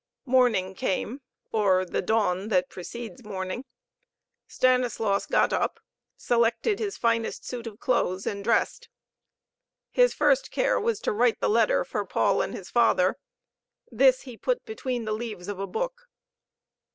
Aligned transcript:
Morning 0.25 0.73
came, 0.73 1.21
or 1.51 1.85
the 1.85 2.01
dawn 2.01 2.47
that 2.47 2.71
precedes 2.71 3.21
the 3.21 3.29
morning. 3.29 3.65
Stanislaus 4.47 5.27
got 5.27 5.53
up, 5.53 5.79
selected 6.17 6.79
his 6.79 6.97
finest 6.97 7.45
suit 7.45 7.67
of 7.67 7.79
clothes, 7.79 8.25
and 8.25 8.43
dressed. 8.43 8.89
His 9.91 10.11
first 10.15 10.49
care 10.49 10.79
was 10.79 10.99
to 11.01 11.11
write 11.11 11.39
the 11.39 11.49
letter 11.51 11.85
for 11.85 12.03
Paul 12.03 12.41
and 12.41 12.55
his 12.55 12.71
father. 12.71 13.19
This 13.91 14.21
he 14.21 14.37
put 14.37 14.65
between 14.65 15.05
the 15.05 15.11
leaves 15.13 15.47
of 15.47 15.59
a 15.59 15.67
book. 15.67 16.07